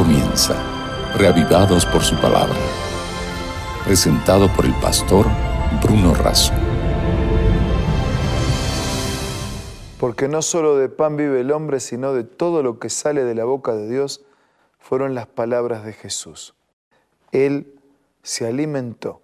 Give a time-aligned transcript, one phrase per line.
[0.00, 0.56] comienza,
[1.18, 2.56] reavivados por su palabra.
[3.84, 5.26] Presentado por el pastor
[5.82, 6.54] Bruno Razo.
[9.98, 13.34] Porque no solo de pan vive el hombre, sino de todo lo que sale de
[13.34, 14.24] la boca de Dios,
[14.78, 16.54] fueron las palabras de Jesús.
[17.30, 17.78] Él
[18.22, 19.20] se alimentó,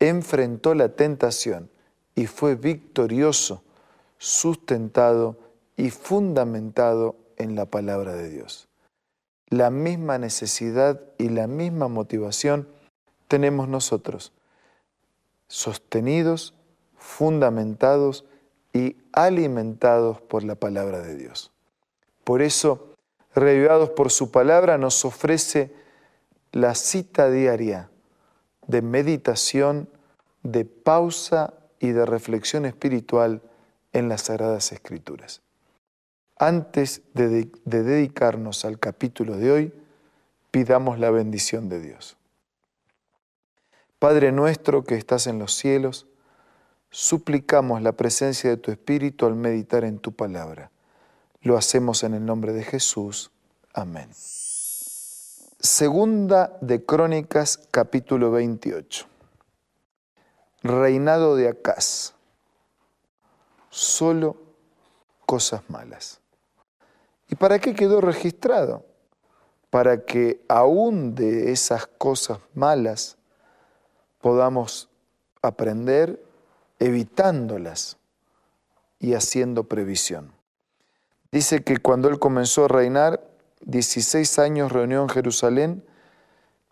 [0.00, 1.70] enfrentó la tentación
[2.14, 3.62] y fue victorioso,
[4.18, 5.38] sustentado
[5.78, 8.69] y fundamentado en la palabra de Dios.
[9.50, 12.68] La misma necesidad y la misma motivación
[13.26, 14.32] tenemos nosotros,
[15.48, 16.54] sostenidos,
[16.96, 18.24] fundamentados
[18.72, 21.50] y alimentados por la palabra de Dios.
[22.22, 22.94] Por eso,
[23.34, 25.74] revivados por su palabra, nos ofrece
[26.52, 27.90] la cita diaria
[28.68, 29.88] de meditación,
[30.44, 33.42] de pausa y de reflexión espiritual
[33.92, 35.42] en las Sagradas Escrituras.
[36.42, 39.74] Antes de, dedicarnos al capítulo de hoy,
[40.50, 42.16] pidamos la bendición de Dios.
[43.98, 46.06] Padre nuestro que estás en los cielos,
[46.90, 50.70] suplicamos la presencia de tu Espíritu al meditar en tu palabra.
[51.42, 53.30] Lo hacemos en el nombre de Jesús.
[53.74, 54.08] Amén.
[55.60, 59.04] Segunda de Crónicas, capítulo 28.
[60.62, 62.14] Reinado de Acaz.
[63.68, 64.38] Solo
[65.26, 66.19] cosas malas.
[67.30, 68.84] ¿Y para qué quedó registrado?
[69.70, 73.16] Para que aún de esas cosas malas
[74.20, 74.88] podamos
[75.40, 76.20] aprender
[76.80, 77.96] evitándolas
[78.98, 80.32] y haciendo previsión.
[81.30, 83.22] Dice que cuando él comenzó a reinar,
[83.60, 85.84] 16 años reunió en Jerusalén,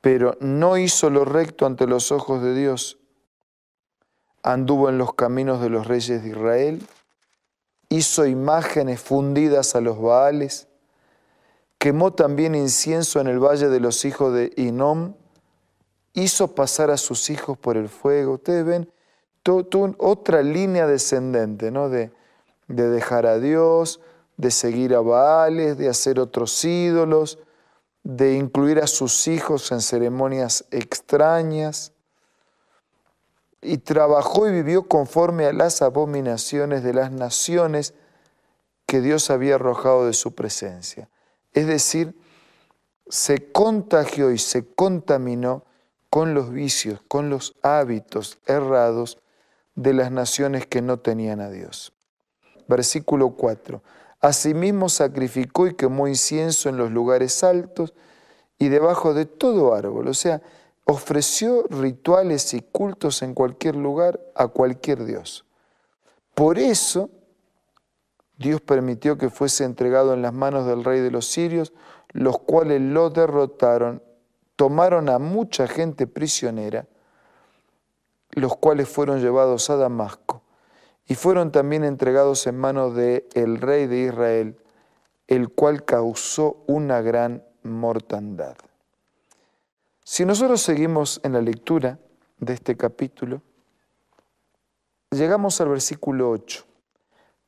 [0.00, 2.98] pero no hizo lo recto ante los ojos de Dios.
[4.42, 6.86] Anduvo en los caminos de los reyes de Israel
[7.88, 10.68] hizo imágenes fundidas a los Baales,
[11.78, 15.14] quemó también incienso en el valle de los hijos de Inom,
[16.14, 18.34] hizo pasar a sus hijos por el fuego.
[18.34, 18.90] Ustedes ven
[19.98, 21.88] otra línea descendente, ¿no?
[21.88, 22.10] De,
[22.66, 24.00] de dejar a Dios,
[24.36, 27.38] de seguir a Baales, de hacer otros ídolos,
[28.02, 31.92] de incluir a sus hijos en ceremonias extrañas
[33.62, 37.94] y trabajó y vivió conforme a las abominaciones de las naciones
[38.86, 41.08] que Dios había arrojado de su presencia.
[41.52, 42.14] Es decir,
[43.08, 45.64] se contagió y se contaminó
[46.10, 49.18] con los vicios, con los hábitos errados
[49.74, 51.92] de las naciones que no tenían a Dios.
[52.68, 53.82] Versículo 4.
[54.20, 57.94] Asimismo sacrificó y quemó incienso en los lugares altos
[58.58, 60.08] y debajo de todo árbol.
[60.08, 60.40] O sea,
[60.86, 65.44] ofreció rituales y cultos en cualquier lugar a cualquier dios.
[66.34, 67.10] Por eso
[68.38, 71.72] Dios permitió que fuese entregado en las manos del rey de los sirios,
[72.12, 74.02] los cuales lo derrotaron,
[74.54, 76.86] tomaron a mucha gente prisionera,
[78.30, 80.42] los cuales fueron llevados a Damasco
[81.08, 84.56] y fueron también entregados en manos del el rey de Israel,
[85.26, 88.56] el cual causó una gran mortandad.
[90.08, 91.98] Si nosotros seguimos en la lectura
[92.38, 93.42] de este capítulo,
[95.10, 96.64] llegamos al versículo 8.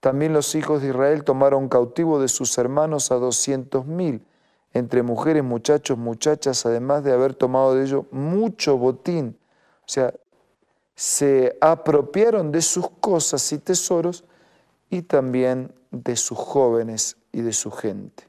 [0.00, 4.26] También los hijos de Israel tomaron cautivo de sus hermanos a doscientos mil,
[4.72, 9.38] entre mujeres, muchachos, muchachas, además de haber tomado de ellos mucho botín.
[9.82, 10.12] O sea,
[10.96, 14.24] se apropiaron de sus cosas y tesoros
[14.90, 18.27] y también de sus jóvenes y de su gente.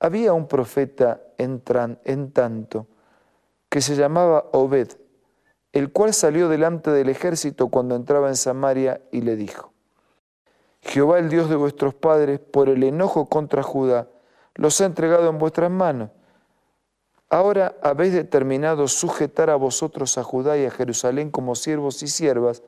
[0.00, 1.60] Había un profeta en,
[2.32, 2.86] tanto
[3.68, 4.88] que se llamaba Obed,
[5.72, 9.72] el cual salió delante del ejército cuando entraba en Samaria y le dijo,
[10.80, 14.08] Jehová el Dios de vuestros padres, por el enojo contra Judá,
[14.54, 16.10] los ha entregado en vuestras manos.
[17.28, 22.62] Ahora habéis determinado sujetar a vosotros a Judá y a Jerusalén como siervos y siervas,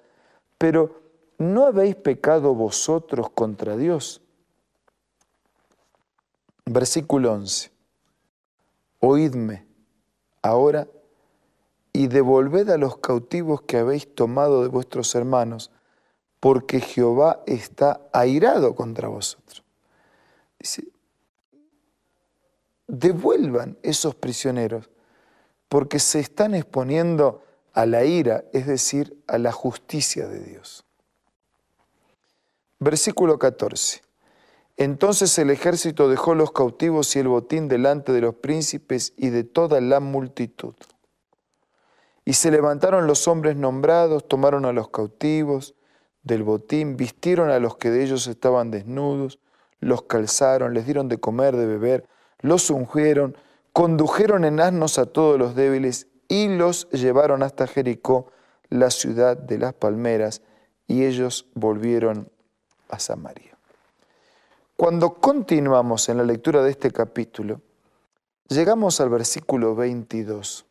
[0.59, 1.01] pero
[1.39, 4.22] ¿no habéis pecado vosotros contra Dios?
[6.65, 7.71] Versículo 11.
[9.01, 9.67] Oídme
[10.43, 10.89] ahora
[11.93, 15.71] y devolved a los cautivos que habéis tomado de vuestros hermanos,
[16.41, 19.63] porque Jehová está airado contra vosotros.
[20.59, 20.85] Dice,
[22.87, 24.89] devuelvan esos prisioneros,
[25.69, 27.43] porque se están exponiendo
[27.73, 30.85] a la ira, es decir, a la justicia de Dios.
[32.79, 34.03] Versículo 14.
[34.77, 39.45] Entonces el ejército dejó los cautivos y el botín delante de los príncipes y de
[39.45, 40.75] toda la multitud.
[42.25, 45.75] Y se levantaron los hombres nombrados, tomaron a los cautivos
[46.23, 49.41] del botín, vistieron a los que de ellos estaban desnudos,
[49.81, 52.07] los calzaron, les dieron de comer, de beber,
[52.41, 53.37] los ungieron
[53.73, 58.31] condujeron en asnos a todos los débiles y los llevaron hasta Jericó,
[58.69, 60.43] la ciudad de las palmeras,
[60.87, 62.31] y ellos volvieron
[62.89, 63.52] a Samaria.
[64.83, 67.61] Cuando continuamos en la lectura de este capítulo,
[68.49, 70.67] llegamos al versículo 22.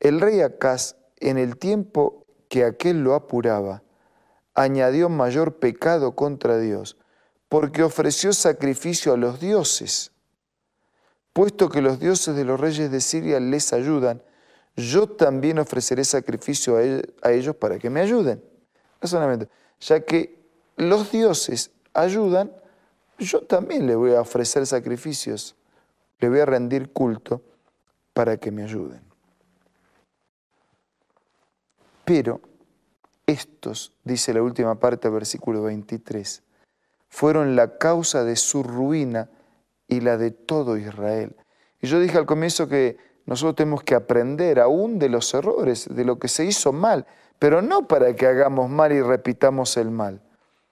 [0.00, 3.82] El rey Acaz, en el tiempo que aquel lo apuraba,
[4.54, 6.96] añadió mayor pecado contra Dios,
[7.50, 10.12] porque ofreció sacrificio a los dioses.
[11.34, 14.22] Puesto que los dioses de los reyes de Siria les ayudan,
[14.76, 18.42] yo también ofreceré sacrificio a ellos para que me ayuden.
[19.80, 20.40] Ya que
[20.78, 22.50] los dioses ayudan,
[23.24, 25.56] yo también le voy a ofrecer sacrificios,
[26.20, 27.42] le voy a rendir culto
[28.12, 29.02] para que me ayuden.
[32.04, 32.40] Pero
[33.26, 36.42] estos, dice la última parte del versículo 23,
[37.08, 39.28] fueron la causa de su ruina
[39.86, 41.36] y la de todo Israel.
[41.80, 46.04] Y yo dije al comienzo que nosotros tenemos que aprender aún de los errores, de
[46.04, 47.06] lo que se hizo mal,
[47.38, 50.22] pero no para que hagamos mal y repitamos el mal,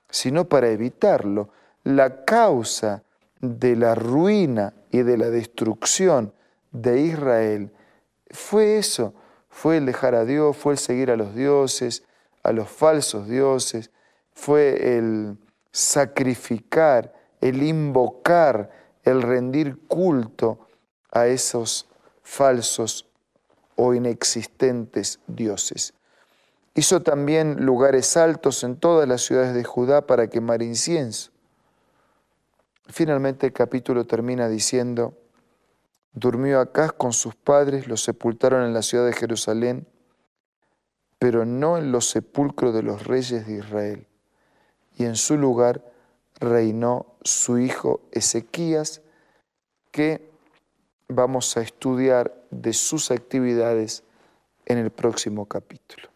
[0.08, 1.50] sino para evitarlo.
[1.86, 3.04] La causa
[3.40, 6.32] de la ruina y de la destrucción
[6.72, 7.70] de Israel
[8.28, 9.14] fue eso,
[9.48, 12.02] fue el dejar a Dios, fue el seguir a los dioses,
[12.42, 13.92] a los falsos dioses,
[14.32, 15.38] fue el
[15.70, 18.72] sacrificar, el invocar,
[19.04, 20.66] el rendir culto
[21.12, 21.88] a esos
[22.24, 23.08] falsos
[23.76, 25.94] o inexistentes dioses.
[26.74, 31.35] Hizo también lugares altos en todas las ciudades de Judá para quemar incienso.
[32.88, 35.14] Finalmente el capítulo termina diciendo,
[36.12, 39.86] Durmió Acaz con sus padres, los sepultaron en la ciudad de Jerusalén,
[41.18, 44.06] pero no en los sepulcros de los reyes de Israel.
[44.96, 45.84] Y en su lugar
[46.40, 49.02] reinó su hijo Ezequías,
[49.90, 50.30] que
[51.08, 54.02] vamos a estudiar de sus actividades
[54.64, 56.08] en el próximo capítulo.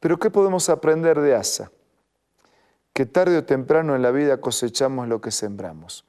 [0.00, 1.70] Pero ¿qué podemos aprender de Asa?
[2.92, 6.04] Que tarde o temprano en la vida cosechamos lo que sembramos.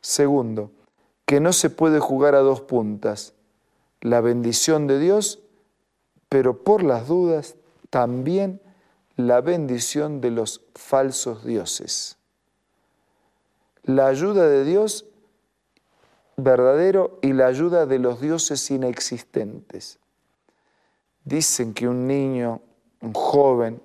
[0.00, 0.70] Segundo,
[1.26, 3.34] que no se puede jugar a dos puntas,
[4.00, 5.40] la bendición de Dios,
[6.28, 7.56] pero por las dudas
[7.90, 8.60] también
[9.16, 12.16] la bendición de los falsos dioses.
[13.82, 15.06] La ayuda de Dios
[16.38, 19.98] verdadero y la ayuda de los dioses inexistentes.
[21.24, 22.62] Dicen que un niño,
[23.00, 23.82] un joven,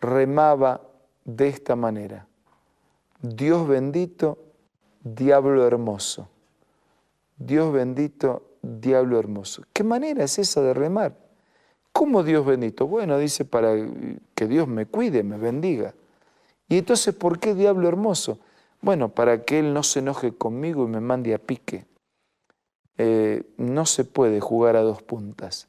[0.00, 0.80] remaba
[1.24, 2.26] de esta manera.
[3.20, 4.38] Dios bendito,
[5.02, 6.28] diablo hermoso.
[7.36, 9.62] Dios bendito, diablo hermoso.
[9.72, 11.16] ¿Qué manera es esa de remar?
[11.92, 12.86] ¿Cómo Dios bendito?
[12.86, 13.74] Bueno, dice para
[14.34, 15.94] que Dios me cuide, me bendiga.
[16.68, 18.38] Y entonces, ¿por qué diablo hermoso?
[18.80, 21.86] Bueno, para que Él no se enoje conmigo y me mande a pique.
[22.98, 25.68] Eh, no se puede jugar a dos puntas.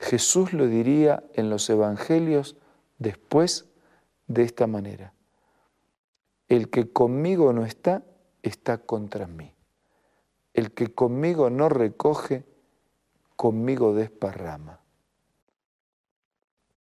[0.00, 2.56] Jesús lo diría en los evangelios
[2.98, 3.66] después
[4.26, 5.14] de esta manera.
[6.48, 8.02] El que conmigo no está,
[8.42, 9.54] está contra mí.
[10.54, 12.44] El que conmigo no recoge,
[13.36, 14.80] conmigo desparrama.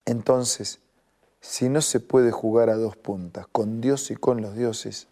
[0.06, 0.82] Entonces,
[1.40, 5.08] si no se puede jugar a dos puntas, con Dios y con los dioses,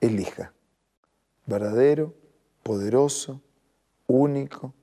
[0.00, 0.52] elija.
[1.46, 2.14] Verdadero,
[2.62, 3.40] poderoso,
[4.06, 4.74] único,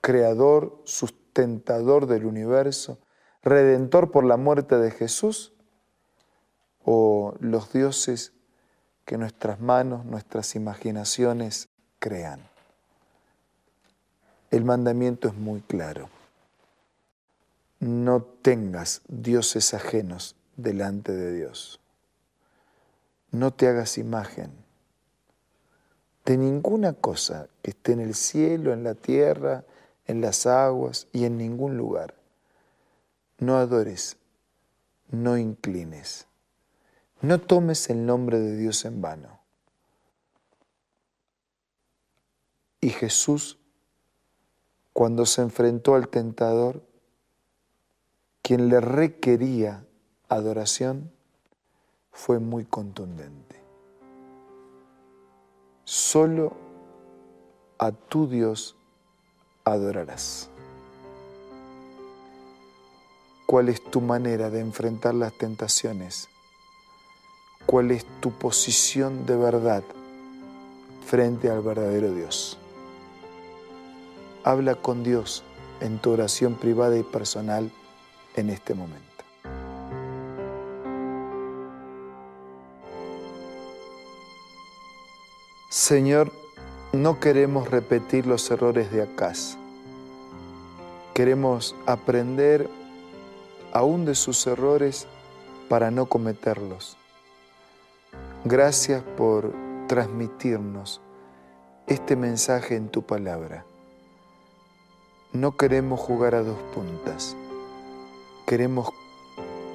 [0.00, 2.98] creador, sustentador del universo,
[3.42, 5.52] redentor por la muerte de Jesús,
[6.84, 8.32] o los dioses
[9.04, 11.68] que nuestras manos, nuestras imaginaciones
[11.98, 12.40] crean.
[14.50, 16.08] El mandamiento es muy claro.
[17.80, 21.80] No tengas dioses ajenos delante de Dios.
[23.30, 24.52] No te hagas imagen
[26.24, 29.64] de ninguna cosa que esté en el cielo, en la tierra,
[30.06, 32.14] en las aguas y en ningún lugar.
[33.42, 34.16] No adores,
[35.10, 36.26] no inclines
[37.22, 39.40] no tomes el nombre de Dios en vano.
[42.80, 43.60] Y Jesús,
[44.92, 46.82] cuando se enfrentó al tentador,
[48.42, 49.86] quien le requería
[50.28, 51.12] adoración,
[52.10, 53.62] fue muy contundente.
[55.84, 56.56] Solo
[57.78, 58.76] a tu Dios
[59.64, 60.51] adorarás.
[63.52, 66.30] ¿Cuál es tu manera de enfrentar las tentaciones?
[67.66, 69.82] cuál es tu posición de verdad
[71.04, 72.58] frente al verdadero Dios.
[74.42, 75.44] Habla con Dios
[75.82, 77.70] en tu oración privada y personal
[78.36, 79.02] en este momento.
[85.68, 86.32] Señor,
[86.94, 89.58] no queremos repetir los errores de Acaz.
[91.12, 92.68] Queremos aprender
[93.72, 95.06] aún de sus errores
[95.68, 96.96] para no cometerlos.
[98.44, 99.52] Gracias por
[99.88, 101.00] transmitirnos
[101.86, 103.64] este mensaje en tu palabra.
[105.32, 107.34] No queremos jugar a dos puntas.
[108.46, 108.90] Queremos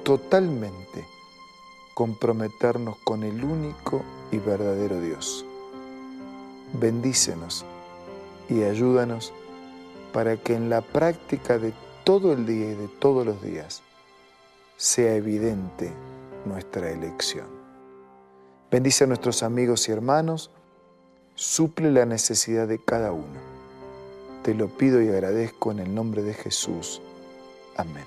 [0.04, 1.04] totalmente
[1.94, 5.44] comprometernos con el único y verdadero Dios.
[6.74, 7.64] Bendícenos
[8.48, 9.32] y ayúdanos
[10.12, 11.72] para que en la práctica de
[12.04, 13.82] todo el día y de todos los días
[14.78, 15.92] sea evidente
[16.44, 17.48] nuestra elección.
[18.70, 20.52] Bendice a nuestros amigos y hermanos,
[21.34, 23.40] suple la necesidad de cada uno.
[24.44, 27.02] Te lo pido y agradezco en el nombre de Jesús.
[27.76, 28.04] Amén.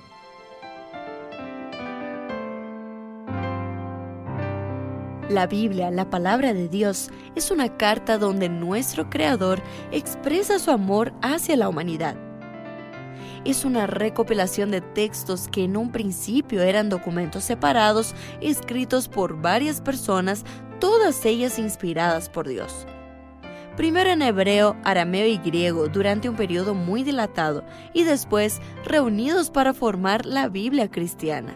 [5.29, 9.61] La Biblia, la palabra de Dios, es una carta donde nuestro Creador
[9.91, 12.30] expresa su amor hacia la humanidad.
[13.43, 19.81] Es una recopilación de textos que en un principio eran documentos separados, escritos por varias
[19.81, 20.45] personas,
[20.79, 22.85] todas ellas inspiradas por Dios.
[23.77, 29.73] Primero en hebreo, arameo y griego durante un periodo muy dilatado y después reunidos para
[29.73, 31.55] formar la Biblia cristiana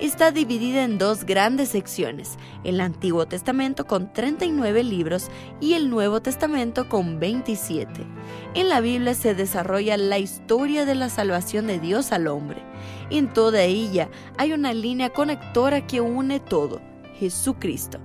[0.00, 5.28] está dividida en dos grandes secciones, el Antiguo Testamento con 39 libros
[5.60, 8.06] y el Nuevo Testamento con 27.
[8.54, 12.62] En la Biblia se desarrolla la historia de la salvación de Dios al hombre.
[13.10, 16.80] En toda ella hay una línea conectora que une todo,
[17.18, 17.98] Jesucristo.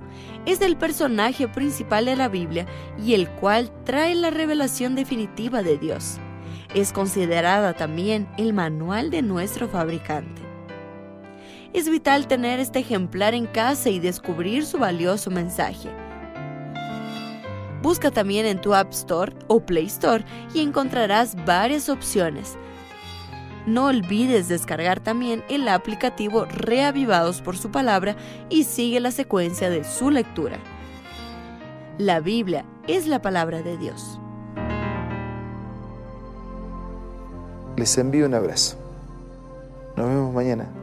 [0.46, 2.66] Es el personaje principal de la Biblia
[3.04, 6.18] y el cual trae la revelación definitiva de Dios.
[6.74, 10.53] Es considerada también el manual de nuestro fabricante.
[11.74, 15.90] Es vital tener este ejemplar en casa y descubrir su valioso mensaje.
[17.82, 22.58] Busca también en tu App Store o Play Store y encontrarás varias opciones.
[23.66, 28.16] No olvides descargar también el aplicativo Reavivados por su palabra
[28.50, 30.60] y sigue la secuencia de su lectura.
[31.98, 34.20] La Biblia es la palabra de Dios.
[37.78, 38.78] Les envío un abrazo.
[39.96, 40.83] Nos vemos mañana